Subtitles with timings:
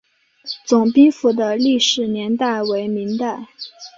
[0.65, 3.45] 总兵府的历史年代为明代。